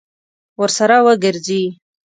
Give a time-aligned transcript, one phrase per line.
[0.61, 1.61] ورسره وګرځي.